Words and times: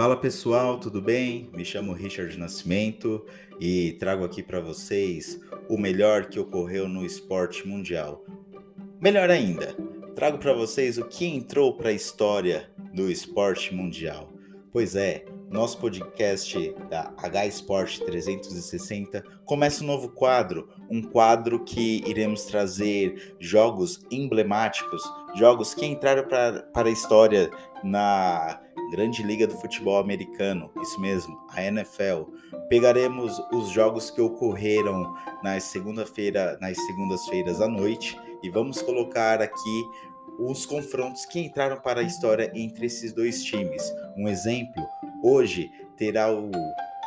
Fala 0.00 0.16
pessoal, 0.16 0.80
tudo 0.80 1.02
bem? 1.02 1.50
Me 1.52 1.62
chamo 1.62 1.92
Richard 1.92 2.34
Nascimento 2.38 3.22
e 3.60 3.92
trago 4.00 4.24
aqui 4.24 4.42
para 4.42 4.58
vocês 4.58 5.38
o 5.68 5.76
melhor 5.76 6.24
que 6.24 6.40
ocorreu 6.40 6.88
no 6.88 7.04
esporte 7.04 7.68
mundial. 7.68 8.24
Melhor 8.98 9.28
ainda, 9.28 9.76
trago 10.14 10.38
para 10.38 10.54
vocês 10.54 10.96
o 10.96 11.04
que 11.04 11.26
entrou 11.26 11.76
para 11.76 11.90
a 11.90 11.92
história 11.92 12.70
do 12.94 13.10
esporte 13.10 13.74
mundial. 13.74 14.32
Pois 14.72 14.96
é, 14.96 15.26
nosso 15.50 15.78
podcast 15.78 16.74
da 16.88 17.12
H 17.18 17.46
Sport 17.48 17.98
360 17.98 19.22
começa 19.44 19.84
um 19.84 19.86
novo 19.86 20.08
quadro, 20.08 20.68
um 20.88 21.02
quadro 21.02 21.62
que 21.62 22.02
iremos 22.06 22.44
trazer 22.44 23.34
jogos 23.38 24.00
emblemáticos, 24.10 25.02
jogos 25.34 25.74
que 25.74 25.86
entraram 25.86 26.26
pra, 26.26 26.62
para 26.72 26.88
a 26.88 26.92
história 26.92 27.50
na 27.82 28.60
grande 28.90 29.22
liga 29.22 29.46
do 29.46 29.56
futebol 29.56 29.98
americano, 29.98 30.70
isso 30.80 31.00
mesmo, 31.00 31.38
a 31.50 31.62
NFL. 31.62 32.24
Pegaremos 32.68 33.40
os 33.52 33.70
jogos 33.70 34.10
que 34.10 34.20
ocorreram 34.20 35.14
nas 35.42 35.64
segunda-feira, 35.64 36.58
nas 36.60 36.76
segundas-feiras 36.86 37.60
à 37.60 37.68
noite 37.68 38.18
e 38.42 38.50
vamos 38.50 38.82
colocar 38.82 39.40
aqui 39.40 39.84
os 40.38 40.64
confrontos 40.64 41.24
que 41.26 41.40
entraram 41.40 41.80
para 41.80 42.00
a 42.00 42.04
história 42.04 42.50
entre 42.54 42.86
esses 42.86 43.12
dois 43.12 43.44
times. 43.44 43.82
Um 44.16 44.26
exemplo, 44.26 44.82
Hoje 45.22 45.70
terá 45.98 46.32
o 46.32 46.50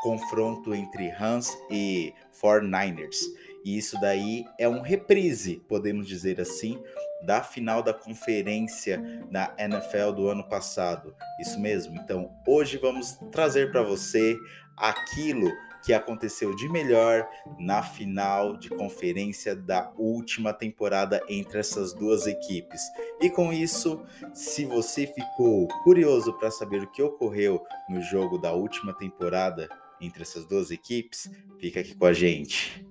confronto 0.03 0.73
entre 0.75 1.09
Rams 1.09 1.49
e 1.71 2.13
49ers. 2.39 3.17
E 3.65 3.75
isso 3.75 3.99
daí 3.99 4.45
é 4.59 4.69
um 4.69 4.81
reprise, 4.81 5.63
podemos 5.67 6.07
dizer 6.07 6.39
assim, 6.39 6.79
da 7.25 7.41
final 7.41 7.81
da 7.81 7.93
conferência 7.93 9.01
da 9.31 9.53
NFL 9.57 10.11
do 10.15 10.27
ano 10.27 10.43
passado. 10.47 11.15
Isso 11.39 11.59
mesmo. 11.59 11.95
Então, 11.95 12.31
hoje 12.47 12.77
vamos 12.77 13.17
trazer 13.31 13.71
para 13.71 13.81
você 13.81 14.37
aquilo 14.77 15.49
que 15.83 15.93
aconteceu 15.93 16.55
de 16.55 16.69
melhor 16.69 17.27
na 17.59 17.83
final 17.83 18.55
de 18.55 18.69
conferência 18.69 19.53
da 19.53 19.91
última 19.97 20.53
temporada 20.53 21.21
entre 21.27 21.59
essas 21.59 21.93
duas 21.93 22.25
equipes. 22.25 22.81
E 23.19 23.29
com 23.29 23.51
isso, 23.51 24.01
se 24.33 24.65
você 24.65 25.05
ficou 25.05 25.67
curioso 25.83 26.33
para 26.37 26.49
saber 26.49 26.83
o 26.83 26.91
que 26.91 27.01
ocorreu 27.01 27.61
no 27.89 28.01
jogo 28.01 28.37
da 28.37 28.53
última 28.53 28.93
temporada 28.93 29.67
entre 29.99 30.23
essas 30.23 30.45
duas 30.45 30.71
equipes, 30.71 31.29
fica 31.59 31.81
aqui 31.81 31.93
com 31.95 32.05
a 32.05 32.13
gente. 32.13 32.85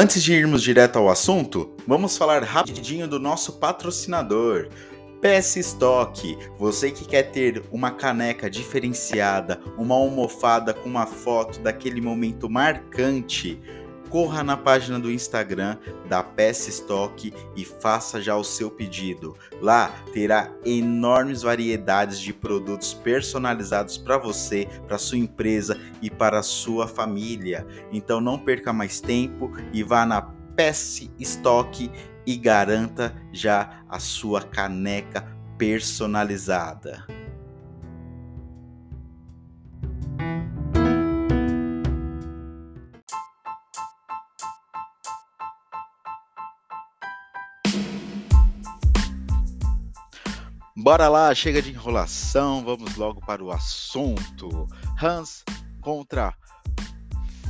Antes 0.00 0.22
de 0.22 0.32
irmos 0.32 0.62
direto 0.62 0.96
ao 0.96 1.08
assunto, 1.08 1.74
vamos 1.84 2.16
falar 2.16 2.44
rapidinho 2.44 3.08
do 3.08 3.18
nosso 3.18 3.54
patrocinador. 3.54 4.68
PS 5.20 5.56
Stock, 5.56 6.38
você 6.56 6.92
que 6.92 7.04
quer 7.04 7.32
ter 7.32 7.64
uma 7.72 7.90
caneca 7.90 8.48
diferenciada, 8.48 9.60
uma 9.76 9.96
almofada 9.96 10.72
com 10.72 10.88
uma 10.88 11.04
foto 11.04 11.58
daquele 11.58 12.00
momento 12.00 12.48
marcante, 12.48 13.60
corra 14.08 14.42
na 14.42 14.56
página 14.56 14.98
do 14.98 15.10
Instagram 15.10 15.76
da 16.08 16.22
PS 16.22 16.68
Stock 16.68 17.32
e 17.56 17.64
faça 17.64 18.20
já 18.20 18.36
o 18.36 18.44
seu 18.44 18.70
pedido. 18.70 19.36
Lá 19.60 19.88
terá 20.12 20.50
enormes 20.64 21.42
variedades 21.42 22.20
de 22.20 22.32
produtos 22.32 22.94
personalizados 22.94 23.98
para 23.98 24.18
você, 24.18 24.68
para 24.86 24.98
sua 24.98 25.18
empresa 25.18 25.78
e 26.02 26.10
para 26.10 26.42
sua 26.42 26.86
família. 26.86 27.66
Então 27.92 28.20
não 28.20 28.38
perca 28.38 28.72
mais 28.72 29.00
tempo 29.00 29.52
e 29.72 29.82
vá 29.82 30.04
na 30.04 30.22
PS 30.22 31.10
Stock 31.18 31.90
e 32.26 32.36
garanta 32.36 33.14
já 33.32 33.82
a 33.88 33.98
sua 33.98 34.42
caneca 34.42 35.26
personalizada. 35.56 37.17
Bora 50.80 51.08
lá, 51.08 51.34
chega 51.34 51.60
de 51.60 51.70
enrolação, 51.70 52.64
vamos 52.64 52.94
logo 52.94 53.20
para 53.20 53.42
o 53.42 53.50
assunto. 53.50 54.68
Hans 55.02 55.44
contra 55.80 56.32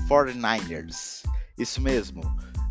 49ers. 0.08 1.24
Isso 1.58 1.78
mesmo. 1.78 2.22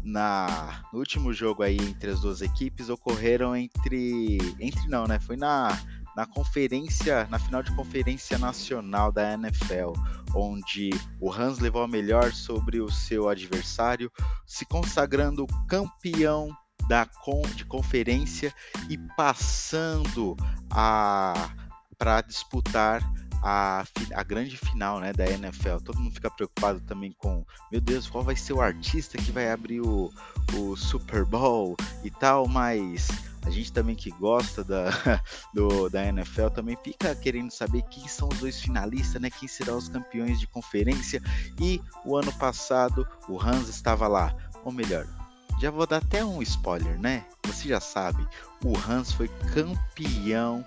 Na, 0.04 0.84
no 0.92 0.98
último 0.98 1.32
jogo 1.32 1.62
aí 1.62 1.78
entre 1.78 2.10
as 2.10 2.22
duas 2.22 2.42
equipes 2.42 2.90
ocorreram 2.90 3.56
entre 3.56 4.40
entre 4.60 4.88
não, 4.88 5.06
né? 5.06 5.20
Foi 5.20 5.38
na 5.38 5.78
na 6.16 6.26
conferência, 6.26 7.28
na 7.30 7.38
final 7.38 7.62
de 7.62 7.76
conferência 7.76 8.40
nacional 8.40 9.12
da 9.12 9.34
NFL, 9.34 9.94
onde 10.34 10.90
o 11.22 11.32
Hans 11.32 11.60
levou 11.60 11.84
a 11.84 11.88
melhor 11.88 12.34
sobre 12.34 12.82
o 12.82 12.90
seu 12.90 13.30
adversário, 13.30 14.12
se 14.44 14.66
consagrando 14.66 15.46
campeão 15.68 16.50
da 16.88 17.08
de 17.56 17.66
conferência 17.66 18.54
e 18.90 18.98
passando 19.16 20.36
a 20.72 21.50
para 21.98 22.22
disputar 22.22 23.02
a, 23.42 23.84
a 24.14 24.24
grande 24.24 24.58
final 24.58 25.00
né, 25.00 25.14
da 25.14 25.26
NFL. 25.26 25.78
Todo 25.84 26.00
mundo 26.00 26.14
fica 26.14 26.30
preocupado 26.30 26.80
também 26.82 27.12
com, 27.18 27.46
meu 27.72 27.82
Deus, 27.82 28.08
qual 28.08 28.24
vai 28.24 28.36
ser 28.36 28.54
o 28.54 28.62
artista 28.62 29.18
que 29.18 29.32
vai 29.32 29.52
abrir 29.52 29.82
o, 29.82 30.12
o 30.54 30.76
Super 30.76 31.26
Bowl 31.26 31.76
e 32.04 32.12
tal, 32.12 32.48
mas 32.48 33.08
a 33.46 33.50
gente 33.50 33.72
também 33.72 33.96
que 33.96 34.12
gosta 34.12 34.64
da, 34.64 34.90
do, 35.54 35.90
da 35.90 36.06
NFL 36.06 36.50
também 36.50 36.78
fica 36.84 37.16
querendo 37.16 37.52
saber 37.52 37.82
quem 37.84 38.08
são 38.08 38.28
os 38.28 38.40
dois 38.40 38.60
finalistas, 38.60 39.22
né? 39.22 39.30
Quem 39.30 39.48
serão 39.48 39.78
os 39.78 39.88
campeões 39.88 40.40
de 40.40 40.48
conferência. 40.48 41.22
E 41.60 41.82
o 42.06 42.18
ano 42.18 42.34
passado 42.34 43.08
o 43.30 43.42
Hans 43.42 43.70
estava 43.70 44.08
lá, 44.08 44.36
ou 44.66 44.72
melhor, 44.72 45.08
já 45.60 45.72
vou 45.72 45.88
dar 45.88 45.98
até 45.98 46.24
um 46.24 46.42
spoiler, 46.42 47.00
né? 47.00 47.26
Você 47.46 47.68
já 47.68 47.80
sabe, 47.80 48.28
o 48.64 48.78
Hans 48.78 49.12
foi 49.12 49.28
campeão 49.54 50.66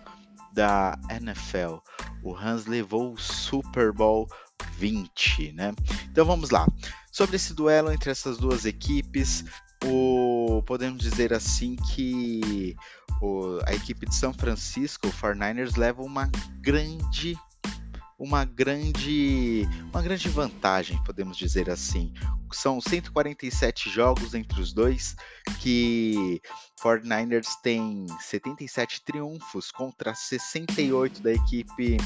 da 0.52 0.98
NFL. 1.10 1.76
O 2.22 2.34
Hans 2.36 2.66
levou 2.66 3.12
o 3.12 3.18
Super 3.18 3.92
Bowl 3.92 4.28
20, 4.76 5.52
né? 5.52 5.72
Então 6.10 6.24
vamos 6.24 6.50
lá. 6.50 6.66
Sobre 7.12 7.36
esse 7.36 7.54
duelo 7.54 7.92
entre 7.92 8.10
essas 8.10 8.38
duas 8.38 8.64
equipes, 8.64 9.44
o, 9.84 10.62
podemos 10.66 11.02
dizer 11.02 11.32
assim 11.32 11.76
que 11.76 12.76
o, 13.20 13.60
a 13.66 13.74
equipe 13.74 14.06
de 14.06 14.14
São 14.14 14.32
Francisco, 14.32 15.08
o 15.08 15.12
49ers, 15.12 15.76
leva 15.76 16.02
uma 16.02 16.30
grande 16.60 17.36
uma 18.20 18.44
grande, 18.44 19.66
uma 19.90 20.02
grande 20.02 20.28
vantagem, 20.28 21.02
podemos 21.04 21.38
dizer 21.38 21.70
assim. 21.70 22.12
São 22.52 22.78
147 22.78 23.88
jogos 23.88 24.34
entre 24.34 24.60
os 24.60 24.74
dois, 24.74 25.16
que 25.58 26.42
49ers 26.82 27.48
tem 27.62 28.04
77 28.20 29.02
triunfos 29.04 29.70
contra 29.70 30.14
68 30.14 31.22
da 31.22 31.32
equipe 31.32 31.96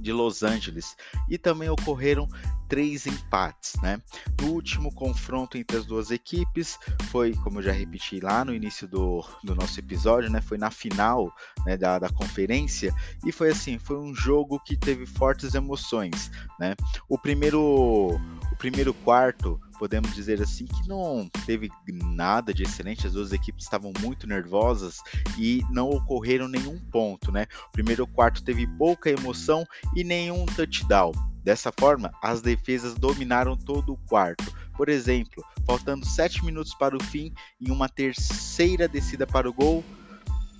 de 0.00 0.12
Los 0.12 0.42
Angeles 0.42 0.96
e 1.28 1.38
também 1.38 1.68
ocorreram 1.68 2.28
três 2.68 3.06
empates, 3.06 3.74
né? 3.82 4.00
No 4.40 4.48
último 4.48 4.94
confronto 4.94 5.56
entre 5.56 5.76
as 5.76 5.86
duas 5.86 6.10
equipes 6.10 6.78
foi, 7.10 7.34
como 7.36 7.58
eu 7.58 7.62
já 7.62 7.72
repeti 7.72 8.20
lá 8.20 8.44
no 8.44 8.54
início 8.54 8.86
do, 8.86 9.24
do 9.42 9.54
nosso 9.54 9.78
episódio, 9.80 10.30
né? 10.30 10.40
Foi 10.40 10.58
na 10.58 10.70
final 10.70 11.32
né, 11.68 11.76
da, 11.76 11.98
da 11.98 12.08
conferência 12.08 12.94
e 13.26 13.30
foi 13.30 13.50
assim, 13.50 13.78
foi 13.78 13.98
um 13.98 14.14
jogo 14.14 14.58
que 14.58 14.74
teve 14.74 15.04
fortes 15.04 15.54
emoções, 15.54 16.30
né? 16.58 16.74
O 17.06 17.18
primeiro, 17.18 17.60
o 17.60 18.56
primeiro 18.56 18.94
quarto 18.94 19.60
podemos 19.78 20.14
dizer 20.14 20.40
assim 20.40 20.64
que 20.64 20.88
não 20.88 21.28
teve 21.44 21.68
nada 21.86 22.54
de 22.54 22.62
excelente, 22.62 23.06
as 23.06 23.12
duas 23.12 23.32
equipes 23.32 23.64
estavam 23.64 23.92
muito 24.00 24.26
nervosas 24.26 25.02
e 25.36 25.62
não 25.70 25.90
ocorreram 25.90 26.48
nenhum 26.48 26.78
ponto, 26.90 27.30
né? 27.30 27.46
O 27.68 27.72
primeiro 27.72 28.06
quarto 28.06 28.42
teve 28.42 28.66
pouca 28.78 29.10
emoção 29.10 29.66
e 29.94 30.02
nenhum 30.02 30.46
touchdown. 30.46 31.12
Dessa 31.44 31.70
forma, 31.78 32.10
as 32.22 32.40
defesas 32.40 32.94
dominaram 32.94 33.56
todo 33.56 33.92
o 33.92 33.98
quarto. 34.08 34.52
Por 34.74 34.88
exemplo, 34.88 35.44
faltando 35.66 36.06
7 36.06 36.44
minutos 36.46 36.74
para 36.74 36.96
o 36.96 37.02
fim, 37.04 37.32
em 37.60 37.70
uma 37.70 37.90
terceira 37.90 38.88
descida 38.88 39.26
para 39.26 39.48
o 39.48 39.52
gol, 39.52 39.84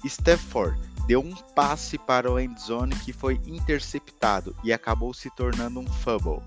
Stafford 0.04 0.87
deu 1.08 1.20
um 1.20 1.34
passe 1.54 1.96
para 1.96 2.30
o 2.30 2.38
endzone 2.38 2.94
que 2.96 3.14
foi 3.14 3.40
interceptado 3.46 4.54
e 4.62 4.74
acabou 4.74 5.14
se 5.14 5.30
tornando 5.30 5.80
um 5.80 5.86
fumble. 5.86 6.42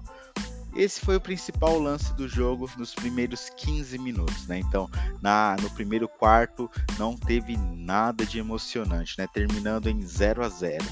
Esse 0.75 1.01
foi 1.01 1.15
o 1.17 1.21
principal 1.21 1.79
lance 1.79 2.13
do 2.13 2.27
jogo 2.29 2.69
nos 2.77 2.93
primeiros 2.93 3.49
15 3.49 3.97
minutos, 3.97 4.47
né? 4.47 4.59
Então, 4.59 4.89
na, 5.21 5.57
no 5.59 5.69
primeiro 5.71 6.07
quarto 6.07 6.69
não 6.97 7.17
teve 7.17 7.57
nada 7.57 8.23
de 8.23 8.37
emocionante, 8.37 9.15
né? 9.17 9.27
Terminando 9.33 9.87
em 9.87 9.99
0 10.01 10.45
a 10.45 10.47
0. 10.47 10.85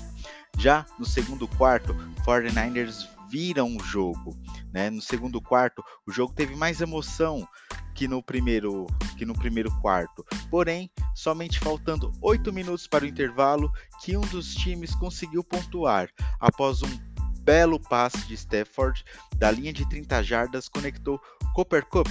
Já 0.57 0.85
no 0.97 1.05
segundo 1.05 1.47
quarto, 1.47 1.93
49ers 2.25 3.07
viram 3.29 3.77
o 3.77 3.83
jogo. 3.83 4.35
Né? 4.73 4.89
No 4.89 5.01
segundo 5.01 5.39
quarto, 5.39 5.83
o 6.05 6.11
jogo 6.11 6.33
teve 6.33 6.55
mais 6.55 6.81
emoção 6.81 7.47
que 7.95 8.07
no 8.07 8.21
primeiro 8.23 8.87
que 9.17 9.25
no 9.25 9.33
primeiro 9.33 9.71
quarto. 9.79 10.25
Porém, 10.49 10.89
somente 11.19 11.59
faltando 11.59 12.13
oito 12.21 12.53
minutos 12.53 12.87
para 12.87 13.03
o 13.03 13.07
intervalo, 13.07 13.69
que 14.01 14.15
um 14.15 14.21
dos 14.21 14.55
times 14.55 14.95
conseguiu 14.95 15.43
pontuar 15.43 16.09
após 16.39 16.81
um 16.81 16.89
belo 17.41 17.77
passe 17.77 18.25
de 18.25 18.35
Stafford 18.35 19.03
da 19.35 19.51
linha 19.51 19.73
de 19.73 19.87
30 19.89 20.23
jardas 20.23 20.69
conectou 20.69 21.19
Cooper 21.53 21.85
Cup, 21.85 22.07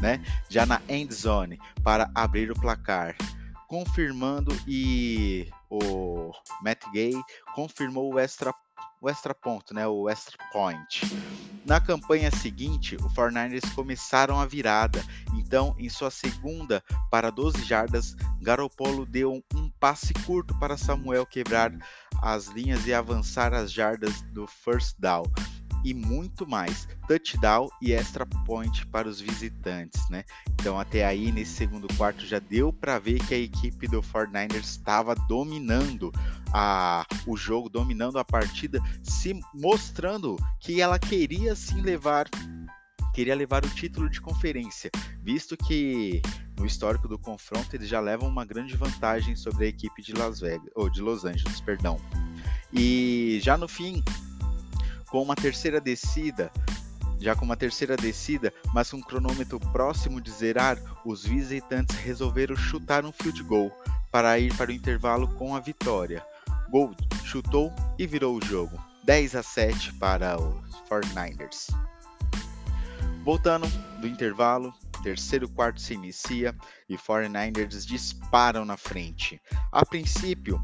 né, 0.00 0.20
já 0.48 0.66
na 0.66 0.82
end 0.88 1.14
zone 1.14 1.60
para 1.84 2.10
abrir 2.16 2.50
o 2.50 2.60
placar, 2.60 3.16
confirmando 3.68 4.52
e 4.66 5.48
o 5.70 6.32
Matt 6.64 6.82
Gay 6.92 7.14
confirmou 7.54 8.12
o 8.12 8.18
extra 8.18 8.52
o 9.00 9.08
extra 9.08 9.34
ponto, 9.34 9.72
né, 9.72 9.86
o 9.86 10.08
extra 10.08 10.36
point. 10.52 11.00
Na 11.72 11.80
campanha 11.80 12.30
seguinte, 12.30 12.96
o 12.96 13.08
49ers 13.14 13.74
começaram 13.74 14.38
a 14.38 14.44
virada. 14.44 15.02
Então, 15.32 15.74
em 15.78 15.88
sua 15.88 16.10
segunda 16.10 16.84
para 17.10 17.30
12 17.30 17.64
jardas, 17.64 18.14
Garopolo 18.42 19.06
deu 19.06 19.42
um 19.54 19.70
passe 19.80 20.12
curto 20.26 20.54
para 20.58 20.76
Samuel 20.76 21.24
quebrar 21.24 21.72
as 22.20 22.48
linhas 22.48 22.86
e 22.86 22.92
avançar 22.92 23.54
as 23.54 23.72
jardas 23.72 24.20
do 24.34 24.46
first 24.46 24.96
down 24.98 25.24
e 25.84 25.92
muito 25.92 26.46
mais, 26.46 26.88
touchdown 27.06 27.68
e 27.80 27.92
extra 27.92 28.24
point 28.24 28.86
para 28.86 29.08
os 29.08 29.20
visitantes, 29.20 30.08
né? 30.08 30.24
Então 30.54 30.78
até 30.78 31.04
aí 31.04 31.32
nesse 31.32 31.52
segundo 31.52 31.88
quarto 31.96 32.24
já 32.26 32.38
deu 32.38 32.72
para 32.72 32.98
ver 32.98 33.24
que 33.26 33.34
a 33.34 33.38
equipe 33.38 33.88
do 33.88 34.02
49ers 34.02 34.60
estava 34.60 35.14
dominando 35.14 36.12
a, 36.52 37.06
o 37.26 37.36
jogo, 37.36 37.68
dominando 37.68 38.18
a 38.18 38.24
partida, 38.24 38.80
se 39.02 39.38
mostrando 39.54 40.36
que 40.60 40.80
ela 40.80 40.98
queria 40.98 41.54
sim 41.54 41.80
levar 41.80 42.28
queria 43.12 43.34
levar 43.34 43.64
o 43.64 43.68
título 43.68 44.08
de 44.08 44.20
conferência, 44.20 44.90
visto 45.22 45.54
que 45.54 46.22
no 46.58 46.66
histórico 46.66 47.06
do 47.06 47.18
confronto 47.18 47.76
eles 47.76 47.88
já 47.88 48.00
levam 48.00 48.28
uma 48.28 48.44
grande 48.44 48.74
vantagem 48.76 49.36
sobre 49.36 49.66
a 49.66 49.68
equipe 49.68 50.02
de 50.02 50.12
Las 50.14 50.40
Vegas, 50.40 50.70
ou 50.74 50.88
de 50.88 51.00
Los 51.00 51.24
Angeles, 51.24 51.60
perdão. 51.60 52.00
E 52.72 53.38
já 53.42 53.58
no 53.58 53.68
fim, 53.68 54.02
com 55.12 55.20
uma 55.20 55.36
terceira 55.36 55.78
descida, 55.78 56.50
já 57.20 57.36
com 57.36 57.44
uma 57.44 57.54
terceira 57.54 57.98
descida, 57.98 58.50
mas 58.72 58.90
com 58.90 58.96
um 58.96 59.02
cronômetro 59.02 59.60
próximo 59.60 60.22
de 60.22 60.30
zerar, 60.30 60.78
os 61.04 61.22
visitantes 61.22 61.94
resolveram 61.98 62.56
chutar 62.56 63.04
um 63.04 63.12
field 63.12 63.42
goal 63.42 63.70
para 64.10 64.38
ir 64.38 64.56
para 64.56 64.70
o 64.70 64.72
intervalo 64.72 65.28
com 65.34 65.54
a 65.54 65.60
vitória. 65.60 66.24
Gold 66.70 66.96
chutou 67.26 67.70
e 67.98 68.06
virou 68.06 68.38
o 68.38 68.42
jogo. 68.42 68.82
10 69.04 69.36
a 69.36 69.42
7 69.42 69.92
para 69.96 70.40
os 70.40 70.82
49ers. 70.88 71.66
Voltando 73.22 73.66
do 74.00 74.08
intervalo, 74.08 74.72
terceiro 75.02 75.46
quarto 75.46 75.78
se 75.78 75.92
inicia 75.92 76.56
e 76.88 76.96
49ers 76.96 77.84
disparam 77.84 78.64
na 78.64 78.78
frente. 78.78 79.42
A 79.70 79.84
princípio, 79.84 80.58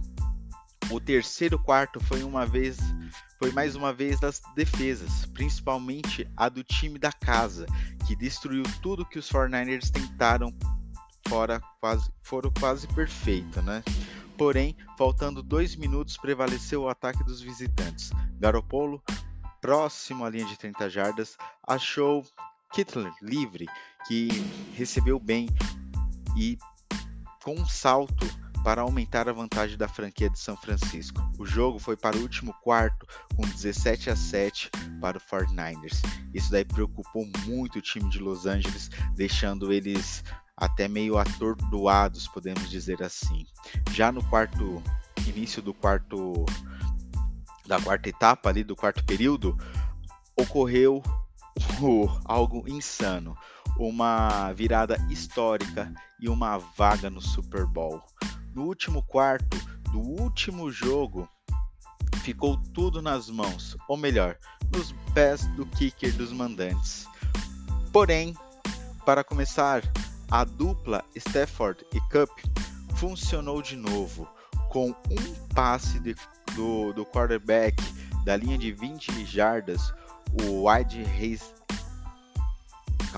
o 0.91 1.01
terceiro 1.01 1.59
quarto 1.59 2.01
foi 2.01 2.23
uma 2.23 2.47
vez 2.47 2.79
foi 3.39 3.53
mais 3.53 3.77
uma 3.77 3.93
vez 3.93 4.19
das 4.19 4.43
defesas, 4.57 5.27
principalmente 5.27 6.29
a 6.37 6.49
do 6.49 6.65
time 6.65 6.99
da 6.99 7.13
casa, 7.13 7.67
que 8.05 8.17
destruiu 8.17 8.65
tudo 8.83 9.07
que 9.07 9.19
os 9.19 9.31
49ers 9.31 9.91
tentaram 9.91 10.53
fora 11.29 11.61
quase 11.81 12.11
foram 12.23 12.53
quase 12.59 12.89
perfeito, 12.89 13.63
né? 13.63 13.83
Porém, 14.37 14.77
faltando 14.97 15.43
dois 15.43 15.77
minutos, 15.77 16.17
prevaleceu 16.17 16.83
o 16.83 16.89
ataque 16.89 17.23
dos 17.25 17.41
visitantes. 17.41 18.11
Garopolo, 18.39 19.03
próximo 19.61 20.25
à 20.25 20.31
linha 20.31 20.47
de 20.47 20.57
30 20.57 20.89
jardas, 20.89 21.37
achou 21.67 22.25
Kittler 22.73 23.13
livre, 23.23 23.67
que 24.07 24.29
recebeu 24.75 25.19
bem 25.19 25.49
e 26.37 26.59
com 27.43 27.55
um 27.55 27.67
salto 27.67 28.27
para 28.69 28.83
aumentar 28.83 29.27
a 29.31 29.33
vantagem 29.33 29.79
da 29.79 29.89
franquia 29.89 30.29
de 30.29 30.39
São 30.39 30.55
Francisco. 30.55 31.27
O 31.39 31.47
jogo 31.47 31.79
foi 31.79 31.97
para 31.97 32.19
o 32.19 32.21
último 32.21 32.53
quarto 32.63 33.07
com 33.35 33.41
17 33.41 34.11
a 34.11 34.15
7 34.15 34.71
para 35.01 35.17
o 35.17 35.21
49ers. 35.23 36.03
Isso 36.35 36.51
daí 36.51 36.67
preocupou 36.67 37.27
muito 37.47 37.79
o 37.79 37.81
time 37.81 38.11
de 38.11 38.19
Los 38.19 38.45
Angeles, 38.45 38.91
deixando 39.15 39.73
eles 39.73 40.23
até 40.55 40.87
meio 40.87 41.17
atordoados, 41.17 42.29
podemos 42.29 42.69
dizer 42.69 43.03
assim. 43.03 43.47
Já 43.93 44.13
no 44.13 44.23
quarto 44.25 44.83
início 45.27 45.63
do 45.63 45.73
quarto 45.73 46.45
da 47.67 47.81
quarta 47.81 48.11
etapa 48.11 48.51
ali 48.51 48.63
do 48.63 48.77
quarto 48.77 49.03
período, 49.03 49.57
ocorreu 50.37 51.03
algo 52.23 52.69
insano, 52.69 53.35
uma 53.79 54.53
virada 54.53 54.99
histórica 55.09 55.91
e 56.21 56.29
uma 56.29 56.59
vaga 56.59 57.09
no 57.09 57.23
Super 57.23 57.65
Bowl 57.65 58.05
no 58.59 58.65
último 58.65 59.05
quarto 59.05 59.57
do 59.93 60.01
último 60.01 60.69
jogo, 60.69 61.29
ficou 62.25 62.61
tudo 62.75 63.01
nas 63.01 63.31
mãos, 63.31 63.77
ou 63.87 63.97
melhor, 63.97 64.37
nos 64.73 64.93
pés 65.15 65.47
do 65.55 65.65
kicker 65.65 66.13
dos 66.15 66.33
mandantes. 66.33 67.07
Porém, 67.93 68.35
para 69.07 69.23
começar, 69.23 69.85
a 70.29 70.43
dupla 70.43 71.05
Stafford 71.15 71.87
e 71.95 72.01
Cup 72.11 72.31
funcionou 72.97 73.63
de 73.63 73.77
novo, 73.77 74.29
com 74.71 74.91
um 74.91 75.35
passe 75.55 76.01
de, 76.01 76.17
do, 76.57 76.93
do 76.93 77.07
quarterback 77.07 77.81
da 78.25 78.37
linha 78.37 78.59
de 78.59 78.73
20 78.73 79.25
jardas, 79.25 79.95
o 80.43 80.69
wide 80.69 81.05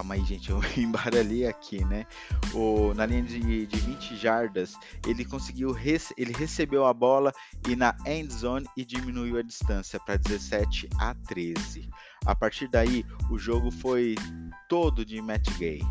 Calma 0.01 0.15
aí, 0.15 0.25
gente, 0.25 0.49
eu 0.49 0.59
embaralhei 0.79 1.47
aqui, 1.47 1.85
né? 1.85 2.07
O, 2.55 2.95
na 2.95 3.05
linha 3.05 3.23
de, 3.23 3.67
de 3.67 3.77
20 3.81 4.17
jardas, 4.17 4.73
ele 5.07 5.27
conseguiu, 5.27 5.77
ele 6.17 6.33
recebeu 6.33 6.87
a 6.87 6.95
bola 6.95 7.35
e 7.69 7.77
na 7.77 7.95
end 8.07 8.33
zone 8.33 8.67
e 8.75 8.83
diminuiu 8.83 9.37
a 9.37 9.43
distância 9.43 10.01
para 10.01 10.17
17 10.17 10.89
a 10.99 11.15
13. 11.29 11.87
A 12.25 12.35
partir 12.35 12.67
daí, 12.67 13.05
o 13.31 13.39
jogo 13.39 13.71
foi 13.71 14.15
todo 14.71 15.05
de 15.05 15.21
Matt 15.21 15.51
Gay, 15.59 15.83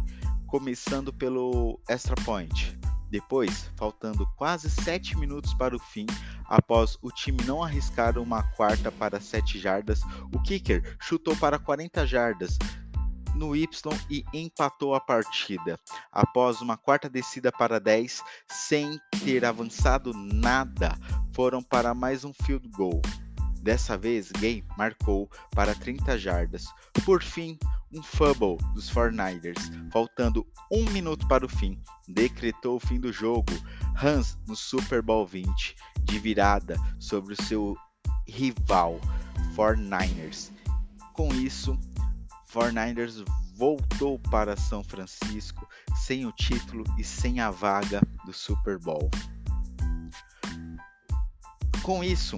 começando 0.47 1.13
pelo 1.13 1.79
extra 1.88 2.15
point. 2.25 2.79
Depois, 3.12 3.69
faltando 3.75 4.25
quase 4.35 4.71
7 4.71 5.19
minutos 5.19 5.53
para 5.53 5.75
o 5.75 5.79
fim, 5.79 6.07
após 6.45 6.97
o 7.03 7.12
time 7.12 7.44
não 7.45 7.63
arriscar 7.63 8.17
uma 8.17 8.41
quarta 8.53 8.91
para 8.91 9.19
7 9.19 9.60
jardas, 9.60 10.01
o 10.34 10.41
kicker 10.41 10.98
chutou 11.00 11.36
para 11.36 11.60
40 11.60 12.07
jardas, 12.07 12.57
no 13.36 13.55
Y 13.55 13.67
e 14.09 14.24
empatou 14.33 14.95
a 14.95 15.00
partida. 15.00 15.79
Após 16.12 16.62
uma 16.62 16.77
quarta 16.77 17.09
descida 17.09 17.51
para 17.51 17.79
10, 17.79 18.21
sem 18.50 19.00
ter 19.24 19.45
avançado 19.45 20.13
nada, 20.13 20.98
foram 21.33 21.62
para 21.62 21.93
mais 21.93 22.24
um 22.24 22.33
field 22.33 22.67
goal. 22.69 23.01
Dessa 23.62 23.98
vez, 23.98 24.31
Gay 24.31 24.63
marcou 24.77 25.29
para 25.51 25.75
30 25.75 26.17
jardas. 26.17 26.65
Por 27.03 27.21
fim, 27.21 27.57
um 27.91 28.01
fumble 28.01 28.57
dos 28.74 28.89
49ers, 28.89 29.59
faltando 29.91 30.48
um 30.71 30.86
minuto 30.91 31.27
para 31.27 31.45
o 31.45 31.50
fim, 31.50 31.81
decretou 32.07 32.77
o 32.77 32.79
fim 32.79 33.00
do 33.00 33.12
jogo. 33.12 33.51
Hans 34.01 34.38
no 34.48 34.55
Super 34.55 35.01
Bowl 35.01 35.25
20, 35.25 35.75
de 36.03 36.19
virada 36.19 36.77
sobre 37.00 37.33
o 37.33 37.43
seu 37.43 37.75
rival 38.27 39.00
49ers. 39.55 40.51
Com 41.13 41.33
isso, 41.33 41.77
49ers 42.53 43.24
voltou 43.56 44.18
para 44.18 44.56
São 44.56 44.84
Francisco 44.84 45.68
sem 45.96 46.25
o 46.25 46.32
título 46.32 46.84
e 46.98 47.03
sem 47.03 47.39
a 47.39 47.51
vaga 47.51 48.01
do 48.25 48.34
Super 48.34 48.79
Bowl. 48.79 49.10
Com 51.84 52.03
isso, 52.03 52.38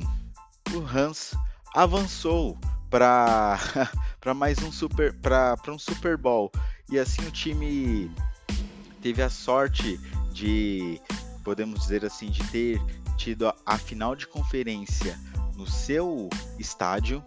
o 0.74 0.80
Hans 0.80 1.34
avançou 1.76 2.58
para 2.90 3.58
para 4.20 4.34
mais 4.34 4.62
um 4.62 4.72
super 4.72 5.14
para 5.14 5.58
um 5.70 5.80
Super 5.80 6.18
Bowl 6.18 6.52
e 6.90 7.00
assim 7.00 7.26
o 7.26 7.32
time 7.32 8.12
teve 9.02 9.22
a 9.22 9.30
sorte 9.30 9.98
de 10.34 11.00
podemos 11.44 11.80
dizer 11.82 12.06
assim 12.06 12.30
de 12.30 12.44
ter 12.50 12.82
tido 13.18 13.48
a, 13.48 13.56
a 13.66 13.78
final 13.78 14.16
de 14.16 14.28
conferência 14.28 15.18
no 15.56 15.66
seu 15.66 16.30
estádio 16.60 17.24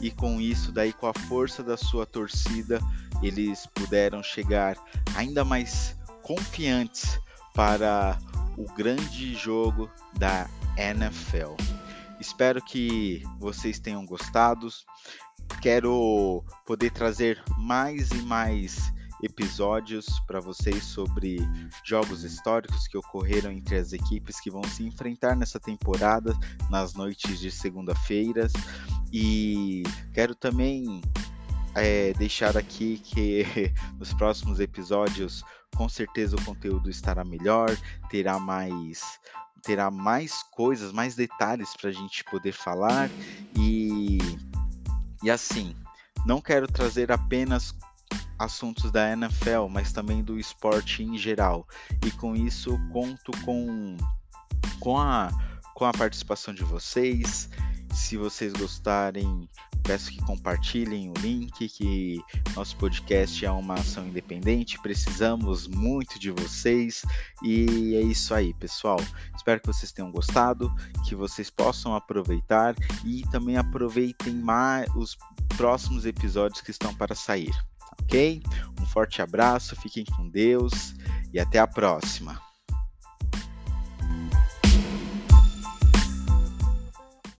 e 0.00 0.10
com 0.10 0.40
isso 0.40 0.72
daí 0.72 0.92
com 0.92 1.06
a 1.06 1.14
força 1.14 1.62
da 1.62 1.76
sua 1.76 2.06
torcida 2.06 2.80
eles 3.22 3.66
puderam 3.66 4.22
chegar 4.22 4.76
ainda 5.16 5.44
mais 5.44 5.96
confiantes 6.22 7.18
para 7.54 8.18
o 8.56 8.64
grande 8.74 9.34
jogo 9.34 9.90
da 10.16 10.48
NFL. 10.76 11.54
Espero 12.20 12.62
que 12.62 13.22
vocês 13.38 13.78
tenham 13.78 14.04
gostado. 14.04 14.68
Quero 15.60 16.44
poder 16.66 16.90
trazer 16.90 17.42
mais 17.58 18.10
e 18.10 18.22
mais 18.22 18.92
episódios 19.22 20.06
para 20.26 20.40
vocês 20.40 20.84
sobre 20.84 21.38
jogos 21.84 22.24
históricos 22.24 22.86
que 22.86 22.98
ocorreram 22.98 23.50
entre 23.50 23.76
as 23.76 23.92
equipes 23.92 24.38
que 24.40 24.50
vão 24.50 24.62
se 24.64 24.84
enfrentar 24.84 25.34
nessa 25.34 25.58
temporada 25.58 26.36
nas 26.68 26.94
noites 26.94 27.38
de 27.40 27.50
segunda-feiras 27.50 28.52
E 29.16 29.84
quero 30.12 30.34
também 30.34 31.00
é, 31.72 32.12
deixar 32.14 32.56
aqui 32.56 32.98
que 32.98 33.46
nos 33.96 34.12
próximos 34.12 34.58
episódios 34.58 35.44
com 35.76 35.88
certeza 35.88 36.34
o 36.34 36.44
conteúdo 36.44 36.90
estará 36.90 37.24
melhor, 37.24 37.70
terá 38.10 38.40
mais 38.40 39.20
terá 39.62 39.88
mais 39.88 40.42
coisas, 40.42 40.92
mais 40.92 41.14
detalhes 41.14 41.74
para 41.76 41.90
a 41.90 41.92
gente 41.92 42.24
poder 42.24 42.50
falar 42.50 43.08
e 43.56 44.18
e 45.22 45.30
assim 45.30 45.76
não 46.26 46.40
quero 46.40 46.66
trazer 46.66 47.12
apenas 47.12 47.72
assuntos 48.36 48.90
da 48.90 49.12
NFL, 49.12 49.68
mas 49.70 49.92
também 49.92 50.24
do 50.24 50.40
esporte 50.40 51.04
em 51.04 51.16
geral. 51.16 51.68
E 52.04 52.10
com 52.10 52.34
isso 52.34 52.76
conto 52.92 53.30
com 53.44 53.96
com 54.80 54.98
a 54.98 55.30
com 55.72 55.84
a 55.84 55.92
participação 55.92 56.52
de 56.52 56.64
vocês. 56.64 57.48
Se 57.94 58.16
vocês 58.16 58.52
gostarem, 58.52 59.48
peço 59.82 60.10
que 60.10 60.20
compartilhem 60.24 61.10
o 61.10 61.14
link, 61.20 61.68
que 61.68 62.20
nosso 62.56 62.76
podcast 62.76 63.44
é 63.44 63.50
uma 63.50 63.74
ação 63.74 64.06
independente, 64.06 64.80
precisamos 64.80 65.66
muito 65.68 66.18
de 66.18 66.30
vocês 66.30 67.02
e 67.42 67.94
é 67.94 68.00
isso 68.00 68.34
aí, 68.34 68.52
pessoal. 68.54 68.98
Espero 69.36 69.60
que 69.60 69.66
vocês 69.66 69.92
tenham 69.92 70.10
gostado, 70.10 70.74
que 71.06 71.14
vocês 71.14 71.50
possam 71.50 71.94
aproveitar 71.94 72.74
e 73.04 73.22
também 73.30 73.56
aproveitem 73.56 74.34
mais 74.34 74.88
os 74.96 75.16
próximos 75.56 76.04
episódios 76.04 76.60
que 76.60 76.70
estão 76.70 76.94
para 76.94 77.14
sair, 77.14 77.54
ok? 78.02 78.42
Um 78.80 78.86
forte 78.86 79.22
abraço, 79.22 79.76
fiquem 79.76 80.04
com 80.04 80.28
Deus 80.28 80.94
e 81.32 81.38
até 81.38 81.58
a 81.58 81.66
próxima. 81.66 82.53